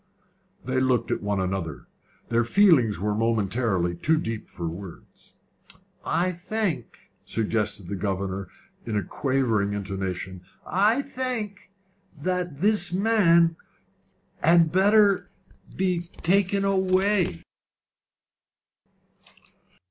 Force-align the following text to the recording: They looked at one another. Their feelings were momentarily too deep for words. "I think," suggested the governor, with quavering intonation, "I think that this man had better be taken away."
They 0.65 0.79
looked 0.81 1.11
at 1.11 1.21
one 1.21 1.39
another. 1.39 1.85
Their 2.29 2.43
feelings 2.43 2.97
were 2.99 3.13
momentarily 3.13 3.93
too 3.93 4.17
deep 4.17 4.49
for 4.49 4.67
words. 4.67 5.33
"I 6.03 6.31
think," 6.31 7.11
suggested 7.23 7.87
the 7.87 7.93
governor, 7.95 8.47
with 8.83 9.07
quavering 9.09 9.73
intonation, 9.73 10.41
"I 10.65 11.03
think 11.03 11.69
that 12.19 12.61
this 12.61 12.91
man 12.91 13.57
had 14.43 14.71
better 14.71 15.29
be 15.75 15.99
taken 15.99 16.65
away." 16.65 17.43